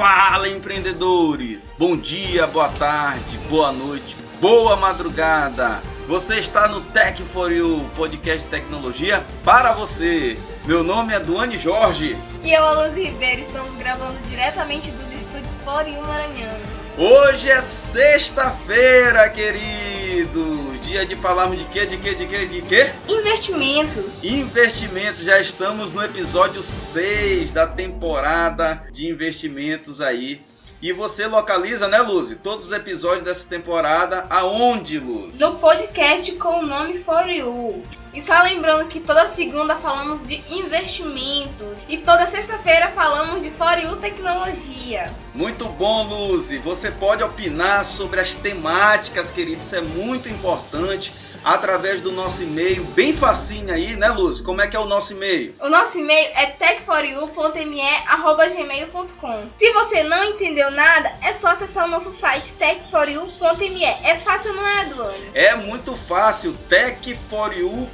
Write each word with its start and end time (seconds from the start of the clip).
Fala 0.00 0.48
empreendedores! 0.48 1.70
Bom 1.76 1.94
dia, 1.94 2.46
boa 2.46 2.70
tarde, 2.70 3.36
boa 3.50 3.70
noite, 3.70 4.16
boa 4.40 4.74
madrugada! 4.74 5.82
Você 6.08 6.38
está 6.38 6.66
no 6.68 6.80
Tech 6.80 7.22
for 7.24 7.52
You, 7.52 7.84
podcast 7.98 8.40
de 8.40 8.46
tecnologia 8.46 9.22
para 9.44 9.72
você. 9.72 10.38
Meu 10.64 10.82
nome 10.82 11.12
é 11.12 11.20
Duane 11.20 11.58
Jorge. 11.58 12.16
E 12.42 12.50
eu, 12.50 12.74
Luz 12.76 12.96
Ribeiro, 12.96 13.42
estamos 13.42 13.74
gravando 13.74 14.18
diretamente 14.30 14.90
dos 14.90 15.12
estúdios 15.12 15.54
For 15.62 15.86
You 15.86 16.00
Maranhão. 16.00 16.56
Hoje 16.96 17.50
é 17.50 17.60
sexta-feira, 17.60 19.28
queridos! 19.28 20.69
Dia 20.90 21.06
de 21.06 21.14
falarmos 21.14 21.60
de 21.60 21.66
quê, 21.66 21.86
de 21.86 21.96
quê, 21.98 22.16
de 22.16 22.26
quê, 22.26 22.46
de 22.46 22.62
quê? 22.62 22.90
Investimentos. 23.08 24.24
Investimentos, 24.24 25.24
já 25.24 25.38
estamos 25.38 25.92
no 25.92 26.02
episódio 26.02 26.60
6 26.64 27.52
da 27.52 27.64
temporada 27.64 28.88
de 28.90 29.08
investimentos 29.08 30.00
aí. 30.00 30.42
E 30.82 30.94
você 30.94 31.26
localiza, 31.26 31.88
né, 31.88 31.98
Luz? 31.98 32.34
Todos 32.42 32.68
os 32.68 32.72
episódios 32.72 33.22
dessa 33.22 33.46
temporada 33.46 34.26
aonde, 34.30 34.98
Luz? 34.98 35.38
No 35.38 35.56
podcast 35.56 36.32
com 36.36 36.60
o 36.60 36.66
nome 36.66 36.96
For 36.96 37.28
You. 37.28 37.82
E 38.14 38.22
só 38.22 38.42
lembrando 38.42 38.88
que 38.88 38.98
toda 38.98 39.28
segunda 39.28 39.76
falamos 39.76 40.26
de 40.26 40.42
investimento 40.48 41.76
e 41.86 41.98
toda 41.98 42.26
sexta-feira 42.26 42.92
falamos 42.92 43.42
de 43.42 43.50
For 43.50 43.78
You 43.78 43.96
Tecnologia. 43.96 45.14
Muito 45.34 45.66
bom, 45.66 46.04
Luz. 46.08 46.50
Você 46.64 46.90
pode 46.90 47.22
opinar 47.22 47.84
sobre 47.84 48.18
as 48.18 48.34
temáticas, 48.34 49.30
querido. 49.30 49.60
Isso 49.60 49.76
é 49.76 49.82
muito 49.82 50.30
importante 50.30 51.12
através 51.44 52.00
do 52.00 52.10
nosso 52.12 52.42
e-mail, 52.42 52.84
bem 52.84 53.14
facinho 53.14 53.70
aí, 53.72 53.94
né, 53.96 54.08
Luz? 54.08 54.40
Como 54.40 54.60
é 54.60 54.66
que 54.66 54.76
é 54.76 54.80
o 54.80 54.86
nosso 54.86 55.12
e-mail? 55.12 55.54
O 55.60 55.68
nosso 55.68 55.96
e-mail 55.98 56.30
é 56.34 56.46
techforyou.me@gmail.com. 56.52 59.48
Se 59.56 59.72
você 59.72 60.02
não 60.02 60.24
entendeu 60.24 60.70
nada, 60.70 61.12
é 61.22 61.32
só 61.32 61.48
acessar 61.48 61.86
o 61.86 61.90
nosso 61.90 62.12
site 62.12 62.52
techforyou.me. 62.54 63.84
É 63.84 64.18
fácil, 64.24 64.54
não 64.54 64.66
é, 64.66 64.84
Duane? 64.86 65.30
É 65.34 65.54
muito 65.56 65.94
fácil, 65.94 66.56
techforyou.me. 66.68 67.90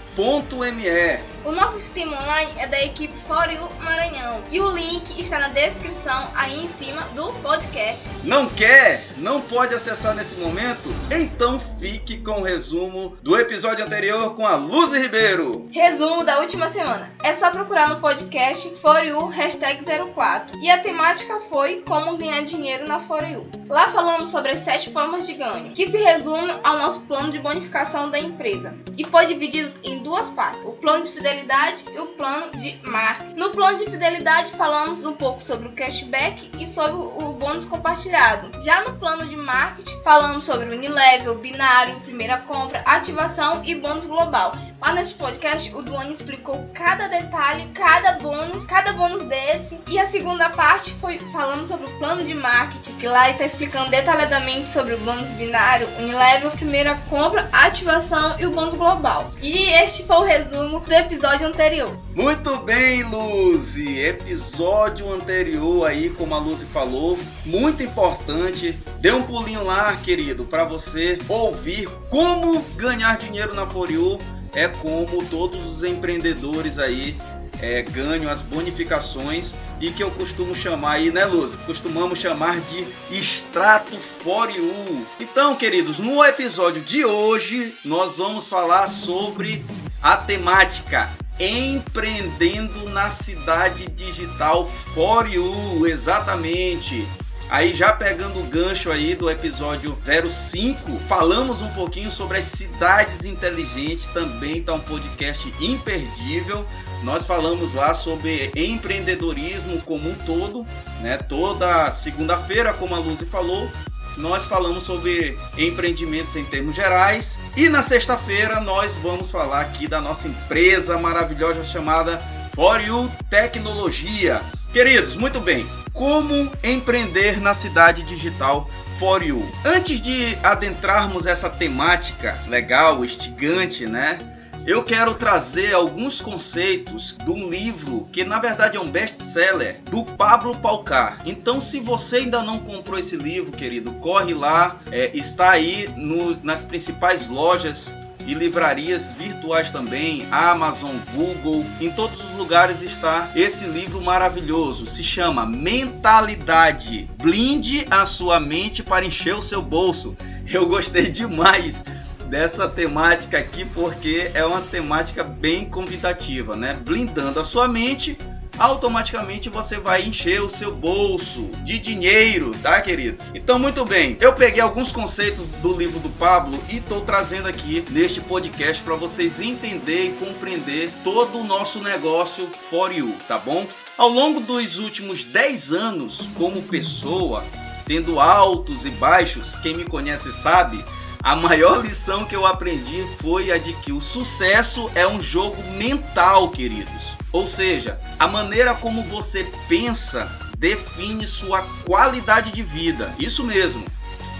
O 1.46 1.52
nosso 1.52 1.78
sistema 1.78 2.20
online 2.20 2.50
é 2.58 2.66
da 2.66 2.82
equipe 2.82 3.14
For 3.28 3.48
You 3.48 3.68
Maranhão 3.80 4.42
e 4.50 4.60
o 4.60 4.68
link 4.68 5.16
está 5.20 5.38
na 5.38 5.46
descrição 5.46 6.28
aí 6.34 6.64
em 6.64 6.66
cima 6.66 7.02
do 7.14 7.32
podcast. 7.34 8.10
Não 8.24 8.46
quer? 8.46 9.04
Não 9.16 9.40
pode 9.40 9.72
acessar 9.72 10.12
nesse 10.16 10.34
momento? 10.40 10.92
Então 11.08 11.60
fique 11.78 12.18
com 12.18 12.40
o 12.40 12.42
resumo 12.42 13.16
do 13.22 13.38
episódio 13.38 13.84
anterior 13.84 14.34
com 14.34 14.44
a 14.44 14.56
Luz 14.56 14.92
Ribeiro. 14.92 15.68
Resumo 15.70 16.24
da 16.24 16.40
última 16.40 16.68
semana. 16.68 17.12
É 17.22 17.32
só 17.32 17.48
procurar 17.52 17.90
no 17.90 18.00
podcast 18.00 18.68
For 18.80 19.04
You 19.04 19.28
hashtag 19.28 19.84
04 19.84 20.58
e 20.60 20.68
a 20.68 20.80
temática 20.80 21.38
foi 21.42 21.84
como 21.86 22.16
ganhar 22.16 22.42
dinheiro 22.42 22.88
na 22.88 22.98
For 22.98 23.22
You. 23.24 23.46
Lá 23.68 23.86
falamos 23.92 24.30
sobre 24.30 24.50
as 24.50 24.64
sete 24.64 24.90
formas 24.90 25.24
de 25.24 25.34
ganho, 25.34 25.72
que 25.74 25.88
se 25.92 25.96
resume 25.96 26.52
ao 26.64 26.76
nosso 26.76 27.02
plano 27.02 27.30
de 27.30 27.38
bonificação 27.38 28.10
da 28.10 28.18
empresa 28.18 28.74
e 28.98 29.04
foi 29.04 29.26
dividido 29.26 29.72
em 29.84 30.02
duas 30.02 30.28
partes: 30.30 30.64
o 30.64 30.72
plano 30.72 31.04
de 31.04 31.10
fidelidade 31.10 31.35
fidelidade 31.36 31.84
e 31.92 31.98
o 31.98 32.06
plano 32.06 32.50
de 32.52 32.80
marketing. 32.82 33.34
No 33.34 33.50
plano 33.50 33.78
de 33.78 33.84
fidelidade 33.86 34.52
falamos 34.52 35.04
um 35.04 35.12
pouco 35.12 35.42
sobre 35.42 35.68
o 35.68 35.72
cashback 35.72 36.50
e 36.58 36.66
sobre 36.66 36.96
o 36.96 37.32
bônus 37.34 37.66
compartilhado. 37.66 38.58
Já 38.62 38.82
no 38.84 38.94
plano 38.98 39.26
de 39.26 39.36
marketing 39.36 40.02
falamos 40.02 40.44
sobre 40.44 40.66
o 40.66 40.72
Unilevel, 40.72 41.36
binário, 41.36 42.00
primeira 42.00 42.38
compra, 42.38 42.82
ativação 42.86 43.62
e 43.64 43.74
bônus 43.74 44.06
global. 44.06 44.52
Lá 44.80 44.92
nesse 44.92 45.14
podcast 45.14 45.74
o 45.74 45.82
Duane 45.82 46.12
explicou 46.12 46.70
cada 46.72 47.08
detalhe, 47.08 47.68
cada 47.74 48.12
bônus, 48.12 48.66
cada 48.66 48.92
bônus 48.92 49.24
desse. 49.24 49.78
E 49.88 49.98
a 49.98 50.06
segunda 50.06 50.48
parte 50.50 50.92
foi 50.94 51.18
falando 51.32 51.66
sobre 51.66 51.86
o 51.86 51.98
plano 51.98 52.24
de 52.24 52.34
marketing, 52.34 52.96
que 52.96 53.08
lá 53.08 53.24
ele 53.24 53.32
está 53.32 53.46
explicando 53.46 53.90
detalhadamente 53.90 54.68
sobre 54.68 54.94
o 54.94 54.98
bônus 54.98 55.28
binário, 55.30 55.88
Unilevel, 55.98 56.50
primeira 56.52 56.94
compra, 57.08 57.48
ativação 57.52 58.38
e 58.38 58.46
o 58.46 58.50
bônus 58.50 58.74
global. 58.74 59.30
E 59.42 59.70
este 59.82 60.04
foi 60.04 60.16
o 60.16 60.24
resumo 60.24 60.80
do 60.80 60.92
episódio 60.92 61.25
episódio 61.26 61.48
anterior. 61.48 61.98
Muito 62.14 62.56
bem, 62.58 63.02
Luzi. 63.02 63.98
Episódio 63.98 65.12
anterior 65.12 65.88
aí, 65.88 66.08
como 66.10 66.34
a 66.34 66.38
Luzi 66.38 66.64
falou, 66.66 67.18
muito 67.44 67.82
importante. 67.82 68.78
Dê 69.00 69.10
um 69.10 69.24
pulinho 69.24 69.64
lá, 69.64 69.96
querido, 69.96 70.44
para 70.44 70.64
você 70.64 71.18
ouvir 71.28 71.88
como 72.08 72.62
ganhar 72.76 73.18
dinheiro 73.18 73.54
na 73.54 73.66
For 73.66 73.90
You. 73.90 74.18
É 74.54 74.68
como 74.68 75.24
todos 75.26 75.66
os 75.66 75.82
empreendedores 75.82 76.78
aí 76.78 77.16
é, 77.60 77.82
ganham 77.82 78.30
as 78.30 78.40
bonificações 78.40 79.54
e 79.80 79.90
que 79.90 80.02
eu 80.02 80.10
costumo 80.12 80.54
chamar 80.54 80.92
aí, 80.92 81.10
né, 81.10 81.24
Luz? 81.24 81.56
Costumamos 81.66 82.18
chamar 82.18 82.58
de 82.60 82.86
extrato 83.10 83.96
for 84.22 84.48
you. 84.50 85.06
Então, 85.20 85.56
queridos, 85.56 85.98
no 85.98 86.24
episódio 86.24 86.80
de 86.82 87.04
hoje 87.04 87.74
nós 87.84 88.16
vamos 88.16 88.48
falar 88.48 88.88
sobre 88.88 89.64
a 90.06 90.16
temática 90.16 91.10
Empreendendo 91.38 92.88
na 92.90 93.10
Cidade 93.10 93.88
Digital 93.88 94.70
for 94.94 95.26
You, 95.26 95.84
exatamente. 95.84 97.04
Aí 97.50 97.74
já 97.74 97.92
pegando 97.92 98.38
o 98.38 98.44
gancho 98.44 98.92
aí 98.92 99.16
do 99.16 99.28
episódio 99.28 99.98
05, 100.04 100.96
falamos 101.08 101.60
um 101.60 101.68
pouquinho 101.70 102.10
sobre 102.10 102.38
as 102.38 102.44
cidades 102.44 103.24
inteligentes, 103.24 104.06
também 104.06 104.62
tá 104.62 104.74
um 104.74 104.80
podcast 104.80 105.52
imperdível. 105.60 106.64
Nós 107.02 107.26
falamos 107.26 107.74
lá 107.74 107.92
sobre 107.92 108.52
empreendedorismo 108.54 109.82
como 109.82 110.08
um 110.08 110.14
todo, 110.24 110.64
né? 111.00 111.16
Toda 111.18 111.90
segunda-feira, 111.90 112.72
como 112.72 112.94
a 112.94 112.98
Luzi 112.98 113.26
falou, 113.26 113.68
nós 114.16 114.46
falamos 114.46 114.82
sobre 114.84 115.38
empreendimentos 115.56 116.36
em 116.36 116.44
termos 116.44 116.74
gerais. 116.74 117.38
E 117.56 117.68
na 117.68 117.82
sexta-feira 117.82 118.60
nós 118.60 118.96
vamos 118.96 119.30
falar 119.30 119.60
aqui 119.60 119.86
da 119.86 120.00
nossa 120.00 120.28
empresa 120.28 120.98
maravilhosa 120.98 121.64
chamada 121.64 122.18
For 122.54 122.80
You 122.80 123.10
Tecnologia. 123.30 124.40
Queridos, 124.72 125.16
muito 125.16 125.40
bem. 125.40 125.66
Como 125.92 126.50
empreender 126.62 127.40
na 127.40 127.54
cidade 127.54 128.02
digital 128.02 128.68
For 128.98 129.22
You? 129.22 129.42
Antes 129.64 130.00
de 130.00 130.36
adentrarmos 130.42 131.26
essa 131.26 131.48
temática 131.48 132.38
legal, 132.48 133.04
estigante, 133.04 133.86
né? 133.86 134.18
Eu 134.66 134.82
quero 134.82 135.14
trazer 135.14 135.72
alguns 135.72 136.20
conceitos 136.20 137.16
de 137.24 137.30
um 137.30 137.48
livro 137.48 138.08
que 138.10 138.24
na 138.24 138.40
verdade 138.40 138.76
é 138.76 138.80
um 138.80 138.88
best-seller 138.88 139.80
do 139.90 140.02
Pablo 140.02 140.56
Palcar. 140.56 141.18
Então, 141.24 141.60
se 141.60 141.78
você 141.78 142.16
ainda 142.16 142.42
não 142.42 142.58
comprou 142.58 142.98
esse 142.98 143.16
livro, 143.16 143.52
querido, 143.52 143.92
corre 143.92 144.34
lá, 144.34 144.80
é, 144.90 145.16
está 145.16 145.50
aí 145.50 145.88
no, 145.96 146.36
nas 146.42 146.64
principais 146.64 147.28
lojas 147.28 147.94
e 148.26 148.34
livrarias 148.34 149.12
virtuais 149.12 149.70
também, 149.70 150.26
Amazon, 150.32 150.96
Google, 151.14 151.64
em 151.80 151.90
todos 151.92 152.18
os 152.18 152.36
lugares 152.36 152.82
está 152.82 153.30
esse 153.36 153.64
livro 153.66 154.00
maravilhoso. 154.00 154.86
Se 154.86 155.04
chama 155.04 155.46
Mentalidade. 155.46 157.08
Blinde 157.22 157.86
a 157.88 158.04
sua 158.04 158.40
mente 158.40 158.82
para 158.82 159.04
encher 159.04 159.36
o 159.36 159.42
seu 159.42 159.62
bolso. 159.62 160.16
Eu 160.52 160.66
gostei 160.66 161.08
demais 161.08 161.84
dessa 162.26 162.68
temática 162.68 163.38
aqui 163.38 163.64
porque 163.64 164.30
é 164.34 164.44
uma 164.44 164.60
temática 164.60 165.24
bem 165.24 165.64
convidativa, 165.64 166.56
né? 166.56 166.74
Blindando 166.74 167.40
a 167.40 167.44
sua 167.44 167.66
mente, 167.68 168.18
automaticamente 168.58 169.48
você 169.48 169.78
vai 169.78 170.02
encher 170.02 170.42
o 170.42 170.48
seu 170.48 170.74
bolso 170.74 171.50
de 171.64 171.78
dinheiro, 171.78 172.52
tá, 172.62 172.80
querido? 172.80 173.22
Então, 173.34 173.58
muito 173.58 173.84
bem. 173.84 174.16
Eu 174.20 174.32
peguei 174.32 174.60
alguns 174.60 174.92
conceitos 174.92 175.46
do 175.62 175.76
livro 175.76 176.00
do 176.00 176.08
Pablo 176.10 176.58
e 176.68 176.76
estou 176.76 177.00
trazendo 177.02 177.48
aqui 177.48 177.84
neste 177.90 178.20
podcast 178.20 178.82
para 178.82 178.94
vocês 178.94 179.40
entenderem 179.40 180.10
e 180.10 180.14
compreender 180.14 180.90
todo 181.04 181.38
o 181.38 181.44
nosso 181.44 181.80
negócio 181.80 182.46
for 182.70 182.92
you, 182.92 183.14
tá 183.28 183.38
bom? 183.38 183.66
Ao 183.96 184.08
longo 184.08 184.40
dos 184.40 184.78
últimos 184.78 185.24
10 185.24 185.72
anos 185.72 186.20
como 186.36 186.62
pessoa, 186.62 187.44
tendo 187.86 188.18
altos 188.18 188.84
e 188.84 188.90
baixos, 188.90 189.54
quem 189.62 189.76
me 189.76 189.84
conhece 189.84 190.32
sabe, 190.32 190.84
a 191.26 191.34
maior 191.34 191.84
lição 191.84 192.24
que 192.24 192.36
eu 192.36 192.46
aprendi 192.46 193.04
foi 193.20 193.50
a 193.50 193.58
de 193.58 193.72
que 193.72 193.90
o 193.90 194.00
sucesso 194.00 194.88
é 194.94 195.04
um 195.08 195.20
jogo 195.20 195.60
mental, 195.72 196.48
queridos. 196.50 197.16
Ou 197.32 197.48
seja, 197.48 197.98
a 198.16 198.28
maneira 198.28 198.76
como 198.76 199.02
você 199.02 199.42
pensa 199.68 200.30
define 200.56 201.26
sua 201.26 201.62
qualidade 201.84 202.52
de 202.52 202.62
vida. 202.62 203.12
Isso 203.18 203.42
mesmo. 203.42 203.84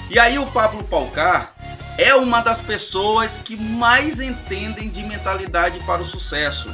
E 0.09 0.17
aí 0.17 0.39
o 0.39 0.47
Pablo 0.47 0.85
Palcar 0.85 1.57
é 1.99 2.15
uma 2.15 2.41
das 2.41 2.61
pessoas 2.61 3.41
que 3.45 3.57
mais 3.57 4.21
entendem 4.21 4.89
de 4.89 5.03
mentalidade 5.03 5.81
para 5.81 6.03
o 6.03 6.07
sucesso. 6.07 6.73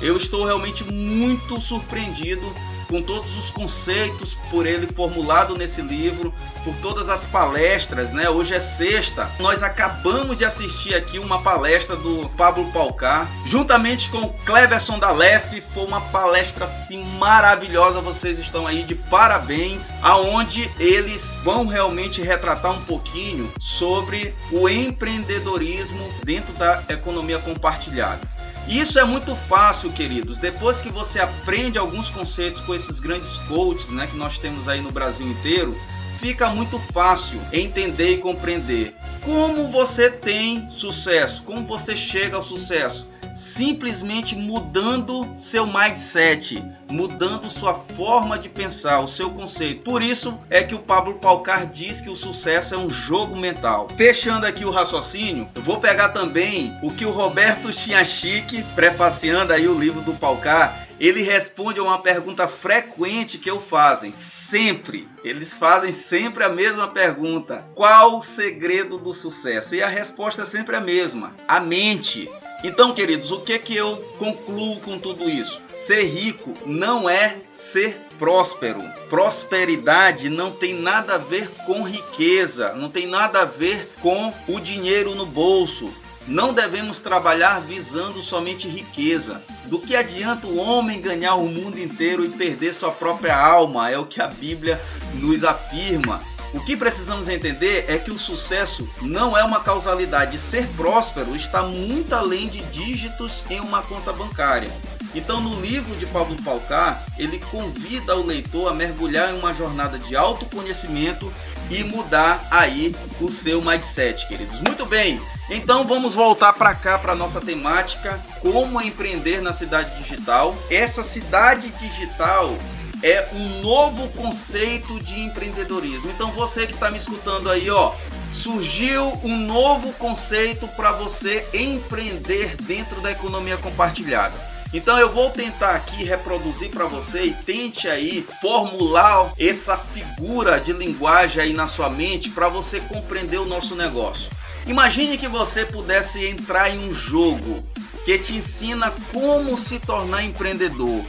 Eu 0.00 0.16
estou 0.16 0.44
realmente 0.44 0.82
muito 0.92 1.60
surpreendido 1.60 2.52
com 2.92 3.00
todos 3.00 3.34
os 3.38 3.50
conceitos 3.50 4.36
por 4.50 4.66
ele 4.66 4.86
formulado 4.86 5.56
nesse 5.56 5.80
livro, 5.80 6.32
por 6.62 6.76
todas 6.76 7.08
as 7.08 7.26
palestras, 7.26 8.12
né? 8.12 8.28
Hoje 8.28 8.52
é 8.52 8.60
sexta. 8.60 9.30
Nós 9.40 9.62
acabamos 9.62 10.36
de 10.36 10.44
assistir 10.44 10.94
aqui 10.94 11.18
uma 11.18 11.40
palestra 11.40 11.96
do 11.96 12.28
Pablo 12.36 12.70
Palcar, 12.70 13.26
juntamente 13.46 14.10
com 14.10 14.28
Cleverson 14.44 14.98
da 14.98 15.10
Lef, 15.10 15.58
foi 15.72 15.86
uma 15.86 16.02
palestra 16.02 16.66
assim 16.66 17.02
maravilhosa. 17.18 18.02
Vocês 18.02 18.38
estão 18.38 18.66
aí 18.66 18.82
de 18.82 18.94
parabéns, 18.94 19.88
aonde 20.02 20.70
eles 20.78 21.34
vão 21.42 21.66
realmente 21.66 22.20
retratar 22.20 22.72
um 22.72 22.84
pouquinho 22.84 23.50
sobre 23.58 24.34
o 24.50 24.68
empreendedorismo 24.68 26.12
dentro 26.22 26.52
da 26.54 26.82
economia 26.90 27.38
compartilhada. 27.38 28.31
Isso 28.68 28.98
é 28.98 29.04
muito 29.04 29.34
fácil, 29.34 29.90
queridos. 29.92 30.38
Depois 30.38 30.80
que 30.80 30.88
você 30.88 31.18
aprende 31.18 31.78
alguns 31.78 32.08
conceitos 32.10 32.60
com 32.60 32.74
esses 32.74 33.00
grandes 33.00 33.36
coaches, 33.48 33.90
né, 33.90 34.06
que 34.06 34.16
nós 34.16 34.38
temos 34.38 34.68
aí 34.68 34.80
no 34.80 34.92
Brasil 34.92 35.26
inteiro, 35.26 35.76
fica 36.20 36.48
muito 36.48 36.78
fácil 36.92 37.40
entender 37.52 38.14
e 38.14 38.18
compreender 38.18 38.94
como 39.22 39.68
você 39.68 40.10
tem 40.10 40.70
sucesso, 40.70 41.42
como 41.42 41.66
você 41.66 41.96
chega 41.96 42.36
ao 42.36 42.44
sucesso 42.44 43.06
simplesmente 43.34 44.34
mudando 44.36 45.26
seu 45.36 45.66
mindset, 45.66 46.62
mudando 46.90 47.50
sua 47.50 47.74
forma 47.74 48.38
de 48.38 48.48
pensar, 48.48 49.00
o 49.00 49.08
seu 49.08 49.30
conceito. 49.30 49.82
Por 49.82 50.02
isso 50.02 50.38
é 50.50 50.62
que 50.62 50.74
o 50.74 50.80
Pablo 50.80 51.14
Palcar 51.14 51.66
diz 51.66 52.00
que 52.00 52.10
o 52.10 52.16
sucesso 52.16 52.74
é 52.74 52.78
um 52.78 52.90
jogo 52.90 53.36
mental. 53.36 53.88
Fechando 53.96 54.46
aqui 54.46 54.64
o 54.64 54.70
raciocínio, 54.70 55.48
eu 55.54 55.62
vou 55.62 55.80
pegar 55.80 56.10
também 56.10 56.76
o 56.82 56.90
que 56.90 57.04
o 57.04 57.10
Roberto 57.10 57.72
Chiachique, 57.72 58.62
prefaciando 58.74 59.52
aí 59.52 59.66
o 59.66 59.78
livro 59.78 60.00
do 60.02 60.12
Palcar, 60.14 60.86
ele 61.00 61.22
responde 61.22 61.80
a 61.80 61.82
uma 61.82 61.98
pergunta 61.98 62.46
frequente 62.46 63.38
que 63.38 63.50
eu 63.50 63.60
fazem. 63.60 64.12
Sempre. 64.12 65.08
Eles 65.24 65.56
fazem 65.56 65.92
sempre 65.92 66.44
a 66.44 66.48
mesma 66.48 66.86
pergunta: 66.86 67.64
qual 67.74 68.18
o 68.18 68.22
segredo 68.22 68.98
do 68.98 69.12
sucesso? 69.12 69.74
E 69.74 69.82
a 69.82 69.88
resposta 69.88 70.42
é 70.42 70.46
sempre 70.46 70.76
a 70.76 70.80
mesma: 70.80 71.34
a 71.48 71.58
mente. 71.58 72.30
Então, 72.64 72.94
queridos, 72.94 73.32
o 73.32 73.40
que 73.40 73.58
que 73.58 73.76
eu 73.76 73.96
concluo 74.18 74.78
com 74.80 74.96
tudo 74.96 75.28
isso? 75.28 75.60
Ser 75.84 76.04
rico 76.04 76.54
não 76.64 77.10
é 77.10 77.38
ser 77.56 77.96
próspero. 78.18 78.80
Prosperidade 79.10 80.28
não 80.28 80.52
tem 80.52 80.72
nada 80.72 81.16
a 81.16 81.18
ver 81.18 81.48
com 81.66 81.82
riqueza, 81.82 82.72
não 82.74 82.88
tem 82.88 83.06
nada 83.08 83.42
a 83.42 83.44
ver 83.44 83.88
com 84.00 84.32
o 84.46 84.60
dinheiro 84.60 85.12
no 85.16 85.26
bolso. 85.26 85.92
Não 86.28 86.54
devemos 86.54 87.00
trabalhar 87.00 87.60
visando 87.60 88.22
somente 88.22 88.68
riqueza. 88.68 89.42
Do 89.64 89.80
que 89.80 89.96
adianta 89.96 90.46
o 90.46 90.56
homem 90.56 91.00
ganhar 91.00 91.34
o 91.34 91.48
mundo 91.48 91.80
inteiro 91.80 92.24
e 92.24 92.28
perder 92.28 92.72
sua 92.72 92.92
própria 92.92 93.36
alma? 93.36 93.90
É 93.90 93.98
o 93.98 94.06
que 94.06 94.20
a 94.20 94.28
Bíblia 94.28 94.80
nos 95.14 95.42
afirma. 95.42 96.22
O 96.54 96.60
que 96.60 96.76
precisamos 96.76 97.28
entender 97.28 97.86
é 97.88 97.98
que 97.98 98.10
o 98.10 98.18
sucesso 98.18 98.86
não 99.00 99.36
é 99.36 99.42
uma 99.42 99.60
causalidade. 99.60 100.36
Ser 100.36 100.66
próspero 100.76 101.34
está 101.34 101.62
muito 101.62 102.14
além 102.14 102.48
de 102.48 102.60
dígitos 102.64 103.42
em 103.48 103.58
uma 103.58 103.82
conta 103.82 104.12
bancária. 104.12 104.70
Então, 105.14 105.40
no 105.40 105.60
livro 105.60 105.94
de 105.96 106.06
Pablo 106.06 106.36
Falcar, 106.42 107.04
ele 107.18 107.38
convida 107.50 108.16
o 108.16 108.24
leitor 108.24 108.70
a 108.70 108.74
mergulhar 108.74 109.30
em 109.30 109.38
uma 109.38 109.54
jornada 109.54 109.98
de 109.98 110.14
autoconhecimento 110.14 111.32
e 111.70 111.84
mudar 111.84 112.46
aí 112.50 112.94
o 113.20 113.30
seu 113.30 113.62
mindset, 113.62 114.26
queridos. 114.26 114.60
Muito 114.60 114.84
bem. 114.84 115.20
Então 115.50 115.86
vamos 115.86 116.14
voltar 116.14 116.52
para 116.52 116.74
cá 116.74 116.98
para 116.98 117.14
nossa 117.14 117.40
temática, 117.40 118.20
como 118.40 118.80
empreender 118.80 119.40
na 119.40 119.52
cidade 119.52 119.96
digital. 120.02 120.56
Essa 120.70 121.02
cidade 121.02 121.68
digital 121.72 122.56
é 123.02 123.28
um 123.32 123.60
novo 123.60 124.08
conceito 124.10 125.00
de 125.00 125.20
empreendedorismo. 125.20 126.10
Então 126.10 126.30
você 126.32 126.66
que 126.66 126.74
está 126.74 126.90
me 126.90 126.96
escutando 126.96 127.50
aí, 127.50 127.68
ó, 127.68 127.92
surgiu 128.32 129.18
um 129.24 129.36
novo 129.36 129.92
conceito 129.94 130.66
para 130.68 130.92
você 130.92 131.46
empreender 131.52 132.56
dentro 132.62 133.00
da 133.00 133.10
economia 133.10 133.56
compartilhada. 133.56 134.34
Então 134.72 134.98
eu 134.98 135.12
vou 135.12 135.28
tentar 135.28 135.72
aqui 135.72 136.02
reproduzir 136.02 136.70
para 136.70 136.86
você 136.86 137.24
e 137.24 137.34
tente 137.44 137.88
aí 137.88 138.26
formular 138.40 139.32
essa 139.38 139.76
figura 139.76 140.58
de 140.58 140.72
linguagem 140.72 141.42
aí 141.42 141.52
na 141.52 141.66
sua 141.66 141.90
mente 141.90 142.30
para 142.30 142.48
você 142.48 142.80
compreender 142.80 143.38
o 143.38 143.44
nosso 143.44 143.74
negócio. 143.74 144.30
Imagine 144.66 145.18
que 145.18 145.28
você 145.28 145.66
pudesse 145.66 146.24
entrar 146.24 146.70
em 146.70 146.88
um 146.88 146.94
jogo 146.94 147.62
que 148.04 148.16
te 148.18 148.36
ensina 148.36 148.92
como 149.12 149.58
se 149.58 149.78
tornar 149.78 150.24
empreendedor. 150.24 151.04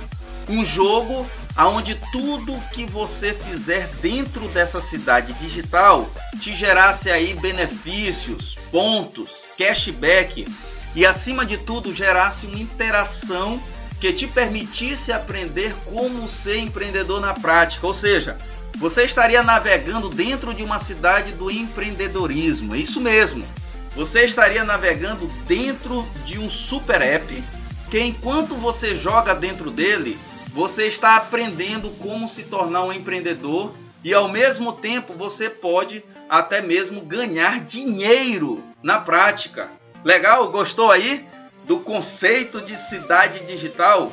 Um 0.50 0.66
jogo 0.66 1.26
aonde 1.56 1.96
tudo 2.12 2.60
que 2.72 2.86
você 2.86 3.34
fizer 3.34 3.88
dentro 4.02 4.48
dessa 4.50 4.82
cidade 4.82 5.34
digital 5.34 6.10
te 6.40 6.56
gerasse 6.56 7.10
aí 7.10 7.34
benefícios, 7.36 8.58
pontos, 8.72 9.44
cashback 9.58 10.48
e 10.96 11.06
acima 11.06 11.46
de 11.46 11.58
tudo 11.58 11.94
gerasse 11.94 12.46
uma 12.46 12.60
interação 12.60 13.62
que 14.00 14.12
te 14.12 14.28
permitisse 14.28 15.12
aprender 15.12 15.74
como 15.86 16.28
ser 16.28 16.58
empreendedor 16.60 17.22
na 17.22 17.34
prática, 17.34 17.88
ou 17.88 17.94
seja, 17.94 18.38
você 18.78 19.04
estaria 19.06 19.42
navegando 19.42 20.10
dentro 20.10 20.54
de 20.54 20.64
uma 20.64 20.80
cidade 20.80 21.32
do 21.32 21.50
empreendedorismo, 21.50 22.76
é 22.76 22.80
isso 22.80 23.00
mesmo. 23.00 23.46
Você 23.96 24.26
estaria 24.26 24.64
navegando 24.64 25.28
dentro 25.48 26.06
de 26.26 26.40
um 26.40 26.50
super 26.50 27.02
app 27.02 27.44
que 27.90 28.00
enquanto 28.00 28.56
você 28.56 28.96
joga 28.96 29.36
dentro 29.36 29.70
dele, 29.70 30.18
você 30.54 30.86
está 30.86 31.16
aprendendo 31.16 31.90
como 32.00 32.30
se 32.30 32.44
tornar 32.44 32.84
um 32.84 32.94
empreendedor 32.94 33.74
e 34.04 34.14
ao 34.14 34.28
mesmo 34.28 34.72
tempo 34.72 35.14
você 35.14 35.50
pode 35.50 36.06
até 36.30 36.62
mesmo 36.62 37.02
ganhar 37.02 37.62
dinheiro 37.62 38.64
na 38.82 39.00
prática. 39.00 39.72
Legal? 40.06 40.52
Gostou 40.52 40.92
aí 40.92 41.26
do 41.66 41.80
conceito 41.80 42.62
de 42.62 42.76
cidade 42.78 43.40
digital? 43.48 44.12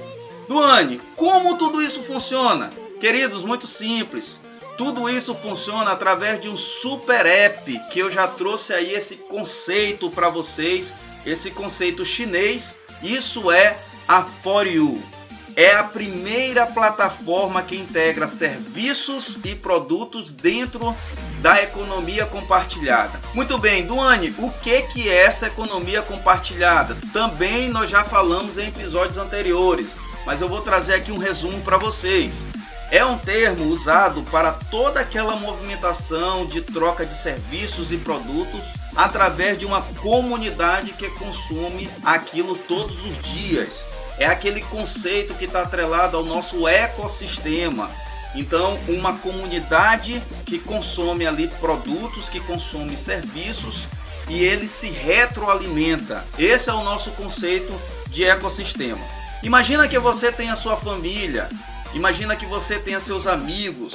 Duane, 0.48 1.00
como 1.14 1.58
tudo 1.58 1.82
isso 1.82 2.02
funciona? 2.02 2.70
Queridos, 2.98 3.42
muito 3.42 3.66
simples. 3.66 4.40
Tudo 4.78 5.10
isso 5.10 5.34
funciona 5.34 5.90
através 5.90 6.40
de 6.40 6.48
um 6.48 6.56
super 6.56 7.26
app 7.26 7.78
que 7.90 7.98
eu 7.98 8.10
já 8.10 8.26
trouxe 8.26 8.72
aí 8.72 8.94
esse 8.94 9.16
conceito 9.16 10.08
para 10.10 10.30
vocês, 10.30 10.94
esse 11.26 11.50
conceito 11.50 12.02
chinês. 12.02 12.76
Isso 13.02 13.50
é 13.50 13.76
a 14.08 14.22
For 14.22 14.66
You 14.66 15.19
é 15.56 15.74
a 15.74 15.84
primeira 15.84 16.66
plataforma 16.66 17.62
que 17.62 17.76
integra 17.76 18.28
serviços 18.28 19.38
e 19.44 19.54
produtos 19.54 20.32
dentro 20.32 20.94
da 21.40 21.62
economia 21.62 22.26
compartilhada. 22.26 23.18
Muito 23.34 23.58
bem, 23.58 23.86
Duane, 23.86 24.34
o 24.38 24.50
que 24.50 24.82
que 24.82 25.08
é 25.08 25.24
essa 25.24 25.46
economia 25.46 26.02
compartilhada? 26.02 26.96
Também 27.12 27.68
nós 27.68 27.88
já 27.88 28.04
falamos 28.04 28.58
em 28.58 28.68
episódios 28.68 29.18
anteriores, 29.18 29.96
mas 30.26 30.40
eu 30.40 30.48
vou 30.48 30.60
trazer 30.60 30.94
aqui 30.94 31.10
um 31.10 31.18
resumo 31.18 31.60
para 31.62 31.78
vocês. 31.78 32.44
É 32.90 33.04
um 33.04 33.16
termo 33.16 33.66
usado 33.66 34.22
para 34.32 34.52
toda 34.52 35.00
aquela 35.00 35.36
movimentação 35.36 36.44
de 36.44 36.60
troca 36.60 37.06
de 37.06 37.16
serviços 37.16 37.92
e 37.92 37.96
produtos 37.96 38.60
através 38.96 39.56
de 39.56 39.64
uma 39.64 39.80
comunidade 40.02 40.92
que 40.92 41.08
consome 41.10 41.88
aquilo 42.04 42.56
todos 42.56 42.96
os 43.04 43.22
dias 43.22 43.84
é 44.20 44.26
aquele 44.26 44.60
conceito 44.60 45.34
que 45.34 45.46
está 45.46 45.62
atrelado 45.62 46.14
ao 46.14 46.24
nosso 46.24 46.68
ecossistema. 46.68 47.90
Então, 48.34 48.78
uma 48.86 49.14
comunidade 49.14 50.22
que 50.44 50.58
consome 50.58 51.26
ali 51.26 51.48
produtos, 51.58 52.28
que 52.28 52.38
consome 52.40 52.98
serviços 52.98 53.86
e 54.28 54.44
ele 54.44 54.68
se 54.68 54.88
retroalimenta. 54.88 56.22
Esse 56.38 56.68
é 56.68 56.72
o 56.72 56.84
nosso 56.84 57.10
conceito 57.12 57.72
de 58.08 58.24
ecossistema. 58.24 59.00
Imagina 59.42 59.88
que 59.88 59.98
você 59.98 60.30
tem 60.30 60.50
a 60.50 60.56
sua 60.56 60.76
família, 60.76 61.48
imagina 61.94 62.36
que 62.36 62.44
você 62.44 62.78
tenha 62.78 63.00
seus 63.00 63.26
amigos, 63.26 63.94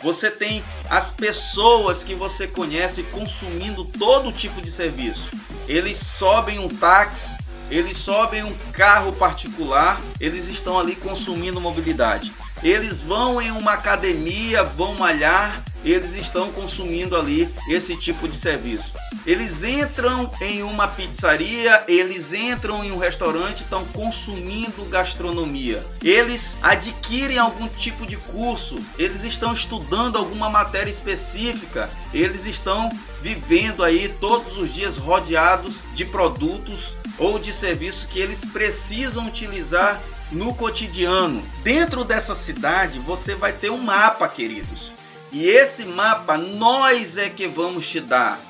você 0.00 0.30
tem 0.30 0.62
as 0.88 1.10
pessoas 1.10 2.04
que 2.04 2.14
você 2.14 2.46
conhece 2.46 3.02
consumindo 3.04 3.84
todo 3.84 4.32
tipo 4.32 4.62
de 4.62 4.70
serviço. 4.70 5.24
Eles 5.66 5.96
sobem 5.96 6.60
um 6.60 6.68
táxi 6.68 7.43
eles 7.70 7.96
sobem 7.96 8.44
um 8.44 8.54
carro 8.72 9.12
particular, 9.12 10.00
eles 10.20 10.48
estão 10.48 10.78
ali 10.78 10.94
consumindo 10.96 11.60
mobilidade. 11.60 12.32
Eles 12.62 13.02
vão 13.02 13.42
em 13.42 13.50
uma 13.50 13.72
academia, 13.72 14.62
vão 14.62 14.94
malhar, 14.94 15.62
eles 15.84 16.14
estão 16.14 16.50
consumindo 16.50 17.14
ali 17.14 17.48
esse 17.68 17.94
tipo 17.96 18.26
de 18.26 18.38
serviço. 18.38 18.92
Eles 19.26 19.62
entram 19.62 20.30
em 20.40 20.62
uma 20.62 20.88
pizzaria, 20.88 21.84
eles 21.86 22.32
entram 22.32 22.82
em 22.82 22.90
um 22.90 22.98
restaurante, 22.98 23.62
estão 23.62 23.84
consumindo 23.86 24.84
gastronomia. 24.86 25.84
Eles 26.02 26.56
adquirem 26.62 27.38
algum 27.38 27.68
tipo 27.68 28.06
de 28.06 28.16
curso, 28.16 28.78
eles 28.98 29.24
estão 29.24 29.52
estudando 29.52 30.16
alguma 30.16 30.48
matéria 30.48 30.90
específica, 30.90 31.90
eles 32.14 32.46
estão 32.46 32.90
vivendo 33.20 33.84
aí 33.84 34.08
todos 34.20 34.56
os 34.56 34.72
dias 34.72 34.96
rodeados 34.96 35.76
de 35.94 36.04
produtos 36.04 36.94
ou 37.18 37.38
de 37.38 37.52
serviços 37.52 38.04
que 38.04 38.18
eles 38.18 38.44
precisam 38.44 39.26
utilizar 39.26 40.00
no 40.32 40.54
cotidiano. 40.54 41.42
Dentro 41.62 42.04
dessa 42.04 42.34
cidade, 42.34 42.98
você 42.98 43.34
vai 43.34 43.52
ter 43.52 43.70
um 43.70 43.78
mapa, 43.78 44.28
queridos. 44.28 44.92
E 45.32 45.46
esse 45.46 45.84
mapa 45.84 46.36
nós 46.36 47.16
é 47.16 47.28
que 47.28 47.46
vamos 47.46 47.88
te 47.88 48.00
dar. 48.00 48.40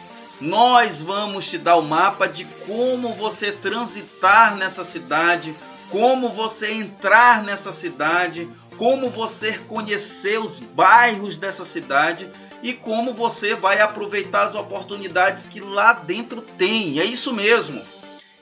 Nós 0.41 1.01
vamos 1.01 1.49
te 1.49 1.57
dar 1.57 1.77
o 1.77 1.83
mapa 1.83 2.29
de 2.29 2.45
como 2.67 3.15
você 3.15 3.53
transitar 3.53 4.57
nessa 4.57 4.85
cidade, 4.85 5.55
como 5.91 6.29
você 6.29 6.73
entrar 6.73 7.43
nessa 7.43 7.73
cidade, 7.73 8.49
como 8.77 9.09
você 9.11 9.53
conhecer 9.53 10.41
os 10.41 10.59
bairros 10.59 11.37
dessa 11.37 11.65
cidade 11.65 12.29
e 12.63 12.73
como 12.73 13.15
você 13.15 13.55
vai 13.55 13.81
aproveitar 13.81 14.43
as 14.43 14.55
oportunidades 14.55 15.47
que 15.47 15.61
lá 15.61 15.93
dentro 15.93 16.43
tem. 16.43 16.99
É 16.99 17.05
isso 17.05 17.33
mesmo. 17.33 17.83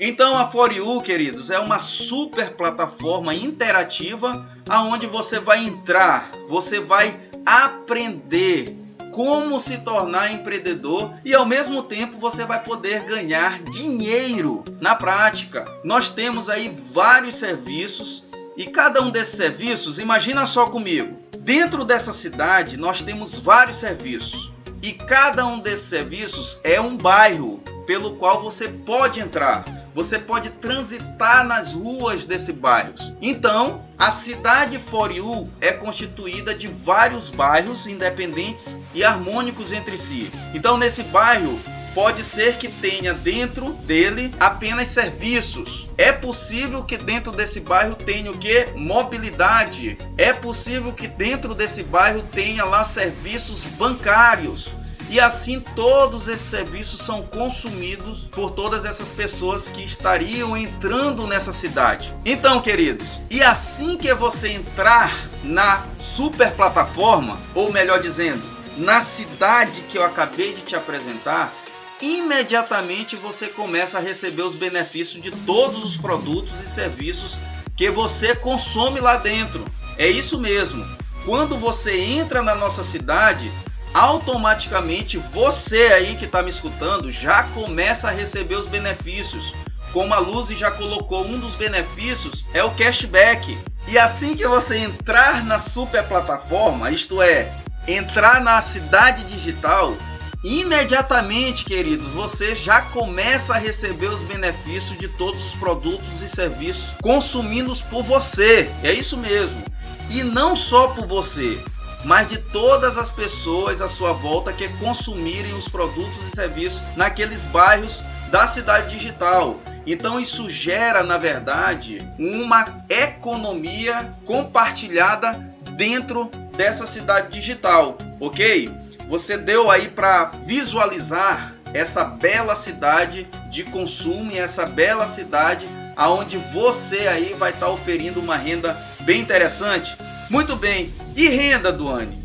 Então 0.04 0.36
a 0.36 0.50
For 0.50 0.72
You, 0.72 1.00
queridos, 1.00 1.48
é 1.48 1.60
uma 1.60 1.78
super 1.78 2.56
plataforma 2.56 3.32
interativa 3.32 4.44
aonde 4.68 5.06
você 5.06 5.38
vai 5.38 5.64
entrar, 5.64 6.28
você 6.48 6.80
vai 6.80 7.20
aprender 7.46 8.76
como 9.12 9.60
se 9.60 9.78
tornar 9.78 10.32
empreendedor 10.32 11.14
e 11.24 11.32
ao 11.32 11.46
mesmo 11.46 11.84
tempo 11.84 12.18
você 12.18 12.44
vai 12.44 12.60
poder 12.64 13.04
ganhar 13.04 13.62
dinheiro 13.62 14.64
na 14.80 14.96
prática. 14.96 15.64
Nós 15.84 16.08
temos 16.08 16.50
aí 16.50 16.76
vários 16.92 17.36
serviços 17.36 18.26
e 18.56 18.66
cada 18.66 19.00
um 19.02 19.10
desses 19.10 19.36
serviços, 19.36 20.00
imagina 20.00 20.46
só 20.46 20.66
comigo, 20.66 21.16
dentro 21.38 21.84
dessa 21.84 22.12
cidade 22.12 22.76
nós 22.76 23.02
temos 23.02 23.38
vários 23.38 23.76
serviços 23.76 24.50
e 24.82 24.94
cada 24.94 25.46
um 25.46 25.60
desses 25.60 25.86
serviços 25.86 26.58
é 26.64 26.80
um 26.80 26.96
bairro 26.96 27.62
pelo 27.86 28.16
qual 28.16 28.42
você 28.42 28.66
pode 28.66 29.20
entrar. 29.20 29.81
Você 29.94 30.18
pode 30.18 30.50
transitar 30.50 31.46
nas 31.46 31.72
ruas 31.72 32.24
desse 32.24 32.52
bairro. 32.52 32.94
Então, 33.20 33.84
a 33.98 34.10
cidade 34.10 34.78
For 34.78 35.12
You 35.12 35.50
é 35.60 35.72
constituída 35.72 36.54
de 36.54 36.66
vários 36.66 37.28
bairros 37.28 37.86
independentes 37.86 38.78
e 38.94 39.04
harmônicos 39.04 39.72
entre 39.72 39.98
si. 39.98 40.30
Então, 40.54 40.78
nesse 40.78 41.02
bairro 41.04 41.60
pode 41.94 42.24
ser 42.24 42.56
que 42.56 42.68
tenha 42.68 43.12
dentro 43.12 43.72
dele 43.84 44.34
apenas 44.40 44.88
serviços. 44.88 45.88
É 45.98 46.10
possível 46.10 46.82
que 46.84 46.96
dentro 46.96 47.30
desse 47.30 47.60
bairro 47.60 47.94
tenha 47.94 48.30
o 48.30 48.38
que? 48.38 48.68
Mobilidade. 48.74 49.98
É 50.16 50.32
possível 50.32 50.92
que 50.92 51.06
dentro 51.06 51.54
desse 51.54 51.82
bairro 51.82 52.22
tenha 52.32 52.64
lá 52.64 52.82
serviços 52.82 53.62
bancários. 53.76 54.70
E 55.12 55.20
assim 55.20 55.60
todos 55.60 56.26
esses 56.26 56.48
serviços 56.48 57.04
são 57.04 57.20
consumidos 57.20 58.22
por 58.30 58.50
todas 58.50 58.86
essas 58.86 59.10
pessoas 59.10 59.68
que 59.68 59.82
estariam 59.82 60.56
entrando 60.56 61.26
nessa 61.26 61.52
cidade. 61.52 62.16
Então, 62.24 62.62
queridos, 62.62 63.20
e 63.28 63.42
assim 63.42 63.98
que 63.98 64.14
você 64.14 64.48
entrar 64.48 65.14
na 65.44 65.84
super 65.98 66.50
plataforma, 66.52 67.38
ou 67.54 67.70
melhor 67.70 68.00
dizendo, 68.00 68.42
na 68.78 69.02
cidade 69.02 69.82
que 69.82 69.98
eu 69.98 70.02
acabei 70.02 70.54
de 70.54 70.62
te 70.62 70.74
apresentar, 70.74 71.52
imediatamente 72.00 73.14
você 73.14 73.48
começa 73.48 73.98
a 73.98 74.00
receber 74.00 74.40
os 74.40 74.54
benefícios 74.54 75.22
de 75.22 75.30
todos 75.30 75.84
os 75.84 75.98
produtos 75.98 76.58
e 76.64 76.70
serviços 76.70 77.38
que 77.76 77.90
você 77.90 78.34
consome 78.34 78.98
lá 78.98 79.16
dentro. 79.16 79.62
É 79.98 80.08
isso 80.08 80.40
mesmo. 80.40 80.82
Quando 81.26 81.54
você 81.54 82.00
entra 82.00 82.42
na 82.42 82.54
nossa 82.54 82.82
cidade, 82.82 83.52
automaticamente 83.94 85.18
você 85.18 85.92
aí 85.94 86.16
que 86.16 86.24
está 86.24 86.42
me 86.42 86.50
escutando 86.50 87.10
já 87.10 87.44
começa 87.44 88.08
a 88.08 88.12
receber 88.12 88.56
os 88.56 88.66
benefícios. 88.66 89.52
Como 89.92 90.14
a 90.14 90.18
Luz 90.18 90.48
já 90.48 90.70
colocou, 90.70 91.26
um 91.26 91.38
dos 91.38 91.54
benefícios 91.54 92.44
é 92.54 92.64
o 92.64 92.70
cashback. 92.70 93.58
E 93.88 93.98
assim 93.98 94.34
que 94.34 94.46
você 94.46 94.78
entrar 94.78 95.44
na 95.44 95.58
super 95.58 96.02
plataforma, 96.04 96.90
isto 96.90 97.20
é, 97.20 97.52
entrar 97.86 98.40
na 98.40 98.62
cidade 98.62 99.24
digital, 99.24 99.94
imediatamente, 100.42 101.64
queridos, 101.64 102.08
você 102.08 102.54
já 102.54 102.80
começa 102.80 103.54
a 103.54 103.58
receber 103.58 104.08
os 104.08 104.22
benefícios 104.22 104.98
de 104.98 105.08
todos 105.08 105.44
os 105.44 105.54
produtos 105.54 106.22
e 106.22 106.28
serviços 106.28 106.94
consumidos 107.02 107.82
por 107.82 108.02
você. 108.02 108.70
É 108.82 108.92
isso 108.92 109.18
mesmo. 109.18 109.62
E 110.08 110.22
não 110.22 110.56
só 110.56 110.88
por 110.88 111.06
você, 111.06 111.62
mas 112.04 112.28
de 112.28 112.38
todas 112.38 112.98
as 112.98 113.10
pessoas 113.10 113.80
à 113.80 113.88
sua 113.88 114.12
volta 114.12 114.52
que 114.52 114.68
consumirem 114.78 115.54
os 115.54 115.68
produtos 115.68 116.28
e 116.28 116.34
serviços 116.34 116.80
naqueles 116.96 117.44
bairros 117.46 118.02
da 118.30 118.46
cidade 118.46 118.96
digital. 118.96 119.58
Então 119.86 120.20
isso 120.20 120.48
gera, 120.48 121.02
na 121.02 121.18
verdade, 121.18 121.98
uma 122.18 122.84
economia 122.88 124.14
compartilhada 124.24 125.32
dentro 125.76 126.30
dessa 126.56 126.86
cidade 126.86 127.32
digital, 127.32 127.98
ok? 128.20 128.70
Você 129.08 129.36
deu 129.36 129.70
aí 129.70 129.88
para 129.88 130.30
visualizar 130.46 131.54
essa 131.74 132.04
bela 132.04 132.54
cidade 132.54 133.26
de 133.50 133.64
consumo 133.64 134.30
e 134.32 134.38
essa 134.38 134.66
bela 134.66 135.06
cidade 135.06 135.66
aonde 135.96 136.36
você 136.52 137.08
aí 137.08 137.34
vai 137.38 137.50
estar 137.50 137.66
tá 137.66 137.72
oferindo 137.72 138.20
uma 138.20 138.36
renda 138.36 138.76
bem 139.00 139.20
interessante. 139.20 139.96
Muito 140.32 140.56
bem, 140.56 140.90
e 141.14 141.28
renda, 141.28 141.70
Duane? 141.70 142.18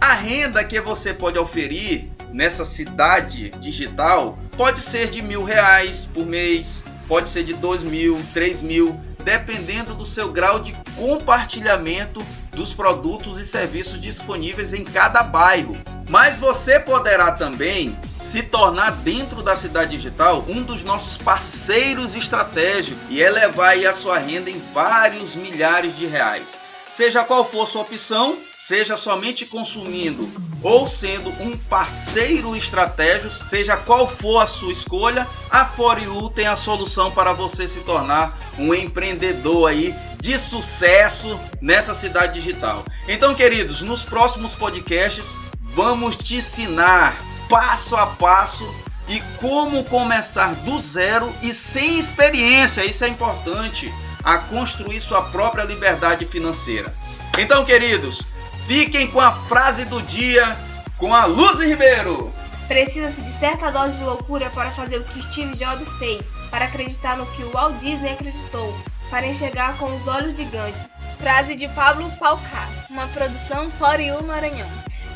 A 0.00 0.14
renda 0.14 0.64
que 0.64 0.80
você 0.80 1.12
pode 1.12 1.38
oferir 1.38 2.08
nessa 2.32 2.64
cidade 2.64 3.50
digital 3.60 4.38
pode 4.56 4.80
ser 4.80 5.10
de 5.10 5.20
mil 5.20 5.44
reais 5.44 6.08
por 6.14 6.24
mês, 6.24 6.82
pode 7.06 7.28
ser 7.28 7.44
de 7.44 7.52
dois 7.52 7.82
mil, 7.82 8.18
três 8.32 8.62
mil, 8.62 8.98
dependendo 9.22 9.94
do 9.94 10.06
seu 10.06 10.32
grau 10.32 10.60
de 10.60 10.72
compartilhamento 10.96 12.24
dos 12.52 12.72
produtos 12.72 13.38
e 13.38 13.46
serviços 13.46 14.00
disponíveis 14.00 14.72
em 14.72 14.82
cada 14.82 15.22
bairro. 15.22 15.76
Mas 16.08 16.38
você 16.38 16.80
poderá 16.80 17.32
também 17.32 17.94
se 18.22 18.42
tornar 18.42 18.92
dentro 18.92 19.42
da 19.42 19.54
cidade 19.54 19.94
digital 19.94 20.42
um 20.48 20.62
dos 20.62 20.82
nossos 20.82 21.18
parceiros 21.18 22.16
estratégicos 22.16 23.02
e 23.10 23.20
elevar 23.20 23.76
a 23.76 23.92
sua 23.92 24.16
renda 24.16 24.48
em 24.48 24.58
vários 24.72 25.36
milhares 25.36 25.94
de 25.98 26.06
reais. 26.06 26.61
Seja 26.94 27.24
qual 27.24 27.42
for 27.42 27.66
sua 27.66 27.80
opção, 27.80 28.36
seja 28.58 28.98
somente 28.98 29.46
consumindo 29.46 30.30
ou 30.62 30.86
sendo 30.86 31.30
um 31.42 31.56
parceiro 31.56 32.54
estratégico, 32.54 33.32
seja 33.32 33.78
qual 33.78 34.06
for 34.06 34.40
a 34.40 34.46
sua 34.46 34.70
escolha, 34.70 35.26
a 35.50 35.64
ForYou 35.64 36.28
tem 36.28 36.46
a 36.46 36.54
solução 36.54 37.10
para 37.10 37.32
você 37.32 37.66
se 37.66 37.80
tornar 37.80 38.38
um 38.58 38.74
empreendedor 38.74 39.70
aí 39.70 39.94
de 40.20 40.38
sucesso 40.38 41.40
nessa 41.62 41.94
cidade 41.94 42.34
digital. 42.34 42.84
Então, 43.08 43.34
queridos, 43.34 43.80
nos 43.80 44.02
próximos 44.02 44.54
podcasts 44.54 45.34
vamos 45.62 46.14
te 46.14 46.36
ensinar 46.36 47.16
passo 47.48 47.96
a 47.96 48.06
passo 48.06 48.68
e 49.08 49.18
como 49.40 49.82
começar 49.84 50.54
do 50.56 50.78
zero 50.78 51.34
e 51.42 51.54
sem 51.54 51.98
experiência, 51.98 52.84
isso 52.84 53.02
é 53.02 53.08
importante 53.08 53.92
a 54.22 54.38
construir 54.38 55.00
sua 55.00 55.22
própria 55.22 55.64
liberdade 55.64 56.26
financeira. 56.26 56.94
Então, 57.38 57.64
queridos, 57.64 58.22
fiquem 58.66 59.06
com 59.06 59.20
a 59.20 59.32
frase 59.32 59.84
do 59.84 60.02
dia 60.02 60.56
com 60.98 61.14
a 61.14 61.24
Luz 61.24 61.58
Ribeiro. 61.58 62.32
Precisa-se 62.68 63.20
de 63.20 63.30
certa 63.32 63.70
dose 63.70 63.96
de 63.96 64.04
loucura 64.04 64.48
para 64.50 64.70
fazer 64.70 64.98
o 64.98 65.04
que 65.04 65.22
Steve 65.22 65.56
Jobs 65.56 65.92
fez, 65.98 66.24
para 66.50 66.66
acreditar 66.66 67.16
no 67.16 67.26
que 67.26 67.42
o 67.42 67.50
Walt 67.50 67.76
Disney 67.78 68.12
acreditou, 68.12 68.74
para 69.10 69.26
enxergar 69.26 69.76
com 69.78 69.94
os 69.94 70.06
olhos 70.06 70.34
de 70.34 70.44
Gandhi. 70.44 70.78
Frase 71.18 71.54
de 71.54 71.68
Pablo 71.68 72.10
Palcar, 72.18 72.68
uma 72.88 73.06
produção 73.08 73.70
Foriú 73.72 74.22
Maranhão. 74.24 74.68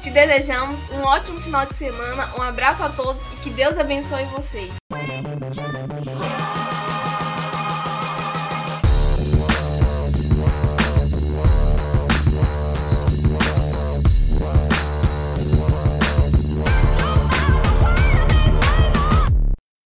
Te 0.02 0.10
desejamos 0.10 0.78
um 0.90 1.02
ótimo 1.02 1.40
final 1.40 1.66
de 1.66 1.74
semana, 1.74 2.28
um 2.38 2.42
abraço 2.42 2.82
a 2.82 2.88
todos 2.88 3.20
e 3.32 3.36
que 3.36 3.50
Deus 3.50 3.78
abençoe 3.78 4.24
vocês. 4.26 4.72